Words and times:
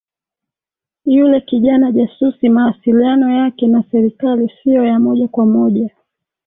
Yule 1.05 1.41
kijana 1.41 1.91
jasusi 1.91 2.49
mawasiliano 2.49 3.31
yake 3.31 3.67
na 3.67 3.83
serikali 3.91 4.51
sio 4.63 4.85
ya 4.85 4.99
moja 4.99 5.27
kwa 5.27 5.45
moja 5.45 5.89